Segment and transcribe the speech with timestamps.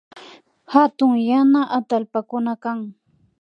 [0.73, 2.79] Hatun yana atallpakuna kan